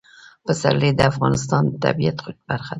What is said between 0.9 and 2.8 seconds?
د افغانستان د طبیعت برخه ده.